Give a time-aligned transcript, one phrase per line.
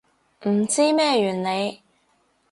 [0.47, 1.81] 唔知咩原理